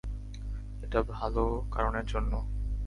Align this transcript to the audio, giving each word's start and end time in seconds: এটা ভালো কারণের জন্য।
এটা 0.83 0.99
ভালো 1.11 1.43
কারণের 1.71 2.05
জন্য। 2.05 2.33